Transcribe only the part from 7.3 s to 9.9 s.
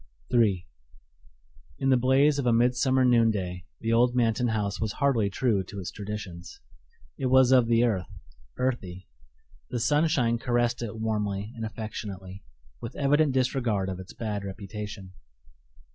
of the earth, earthy. The